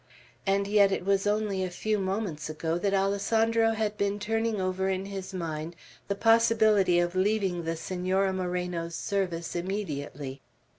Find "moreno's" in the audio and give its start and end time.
8.33-8.95